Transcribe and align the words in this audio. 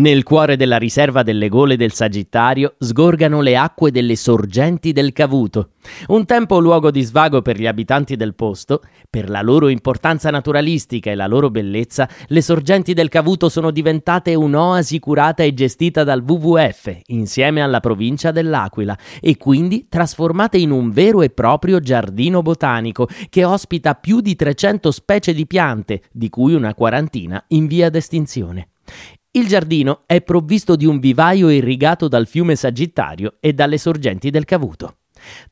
Nel 0.00 0.22
cuore 0.22 0.56
della 0.56 0.78
riserva 0.78 1.22
delle 1.22 1.50
gole 1.50 1.76
del 1.76 1.92
Sagittario 1.92 2.74
sgorgano 2.78 3.42
le 3.42 3.54
acque 3.54 3.90
delle 3.90 4.16
sorgenti 4.16 4.92
del 4.92 5.12
Cavuto, 5.12 5.72
un 6.06 6.24
tempo 6.24 6.58
luogo 6.58 6.90
di 6.90 7.02
svago 7.02 7.42
per 7.42 7.60
gli 7.60 7.66
abitanti 7.66 8.16
del 8.16 8.34
posto. 8.34 8.80
Per 9.10 9.28
la 9.28 9.42
loro 9.42 9.68
importanza 9.68 10.30
naturalistica 10.30 11.10
e 11.10 11.14
la 11.14 11.26
loro 11.26 11.50
bellezza, 11.50 12.08
le 12.28 12.40
sorgenti 12.40 12.94
del 12.94 13.10
Cavuto 13.10 13.50
sono 13.50 13.70
diventate 13.70 14.34
un'oasi 14.34 14.98
curata 15.00 15.42
e 15.42 15.52
gestita 15.52 16.02
dal 16.02 16.24
WWF 16.26 17.00
insieme 17.08 17.60
alla 17.60 17.80
provincia 17.80 18.30
dell'Aquila 18.30 18.96
e 19.20 19.36
quindi 19.36 19.84
trasformate 19.86 20.56
in 20.56 20.70
un 20.70 20.90
vero 20.92 21.20
e 21.20 21.28
proprio 21.28 21.78
giardino 21.78 22.40
botanico 22.40 23.06
che 23.28 23.44
ospita 23.44 23.94
più 23.96 24.22
di 24.22 24.34
300 24.34 24.90
specie 24.92 25.34
di 25.34 25.46
piante, 25.46 26.04
di 26.10 26.30
cui 26.30 26.54
una 26.54 26.72
quarantina 26.72 27.44
in 27.48 27.66
via 27.66 27.90
d'estinzione. 27.90 28.68
Il 29.32 29.46
giardino 29.46 30.02
è 30.06 30.22
provvisto 30.22 30.74
di 30.74 30.86
un 30.86 30.98
vivaio 30.98 31.50
irrigato 31.50 32.08
dal 32.08 32.26
fiume 32.26 32.56
Sagittario 32.56 33.36
e 33.38 33.52
dalle 33.52 33.78
sorgenti 33.78 34.28
del 34.28 34.44
Cavuto. 34.44 34.96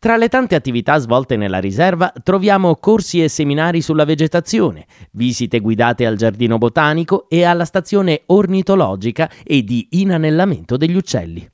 Tra 0.01 0.17
le 0.17 0.29
tante 0.29 0.57
attività 0.57 0.99
svolte 0.99 1.37
nella 1.37 1.61
riserva 1.61 2.13
troviamo 2.25 2.75
corsi 2.75 3.23
e 3.23 3.29
seminari 3.29 3.81
sulla 3.81 4.05
vegetazione, 4.05 4.85
visite 5.13 5.61
guidate 5.61 6.07
al 6.07 6.17
giardino 6.17 6.59
botanico 6.59 7.29
e 7.29 7.45
alla 7.45 7.65
stazione 7.65 8.23
ornitologica 8.27 9.31
e 9.45 9.63
di 9.63 9.87
inanellamento 9.91 10.77
degli 10.77 10.97
uccelli. 10.97 11.49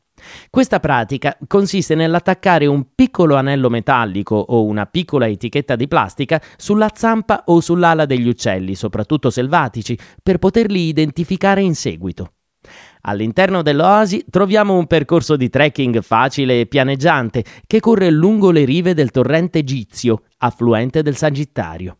Questa 0.50 0.80
pratica 0.80 1.36
consiste 1.46 1.94
nell'attaccare 1.94 2.66
un 2.66 2.94
piccolo 2.94 3.36
anello 3.36 3.70
metallico 3.70 4.36
o 4.36 4.64
una 4.64 4.86
piccola 4.86 5.26
etichetta 5.26 5.76
di 5.76 5.88
plastica 5.88 6.40
sulla 6.56 6.90
zampa 6.94 7.44
o 7.46 7.60
sull'ala 7.60 8.06
degli 8.06 8.28
uccelli, 8.28 8.74
soprattutto 8.74 9.30
selvatici, 9.30 9.98
per 10.22 10.38
poterli 10.38 10.88
identificare 10.88 11.60
in 11.60 11.74
seguito. 11.74 12.32
All'interno 13.02 13.62
dell'oasi 13.62 14.24
troviamo 14.30 14.76
un 14.76 14.86
percorso 14.86 15.36
di 15.36 15.50
trekking 15.50 16.00
facile 16.00 16.60
e 16.60 16.66
pianeggiante 16.66 17.44
che 17.66 17.80
corre 17.80 18.10
lungo 18.10 18.50
le 18.50 18.64
rive 18.64 18.94
del 18.94 19.10
torrente 19.10 19.62
Gizio, 19.62 20.22
affluente 20.38 21.02
del 21.02 21.16
Sagittario. 21.16 21.98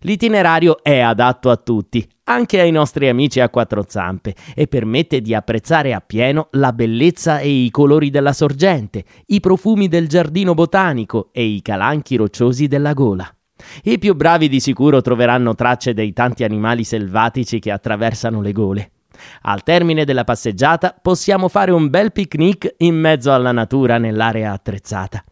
L'itinerario 0.00 0.82
è 0.82 1.00
adatto 1.00 1.50
a 1.50 1.56
tutti, 1.56 2.06
anche 2.24 2.60
ai 2.60 2.70
nostri 2.70 3.08
amici 3.08 3.40
a 3.40 3.48
quattro 3.48 3.84
zampe, 3.86 4.34
e 4.54 4.66
permette 4.66 5.20
di 5.20 5.34
apprezzare 5.34 5.94
appieno 5.94 6.48
la 6.52 6.72
bellezza 6.72 7.38
e 7.38 7.48
i 7.48 7.70
colori 7.70 8.10
della 8.10 8.32
sorgente, 8.32 9.04
i 9.26 9.40
profumi 9.40 9.88
del 9.88 10.08
giardino 10.08 10.54
botanico 10.54 11.30
e 11.32 11.44
i 11.44 11.62
calanchi 11.62 12.16
rocciosi 12.16 12.66
della 12.66 12.92
gola. 12.92 13.30
I 13.84 13.98
più 13.98 14.14
bravi 14.14 14.48
di 14.48 14.60
sicuro 14.60 15.00
troveranno 15.00 15.54
tracce 15.54 15.94
dei 15.94 16.12
tanti 16.12 16.44
animali 16.44 16.84
selvatici 16.84 17.58
che 17.58 17.70
attraversano 17.70 18.40
le 18.40 18.52
gole. 18.52 18.90
Al 19.42 19.62
termine 19.62 20.04
della 20.04 20.24
passeggiata 20.24 20.94
possiamo 21.00 21.48
fare 21.48 21.70
un 21.70 21.88
bel 21.88 22.12
picnic 22.12 22.74
in 22.78 22.96
mezzo 22.96 23.32
alla 23.32 23.52
natura 23.52 23.96
nell'area 23.96 24.52
attrezzata. 24.52 25.24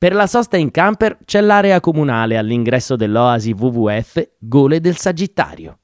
Per 0.00 0.14
la 0.14 0.26
sosta 0.26 0.56
in 0.56 0.70
camper 0.70 1.18
c'è 1.26 1.42
l'area 1.42 1.78
comunale 1.78 2.38
all'ingresso 2.38 2.96
dell'oasi 2.96 3.52
WWF 3.52 4.30
Gole 4.38 4.80
del 4.80 4.96
Sagittario. 4.96 5.80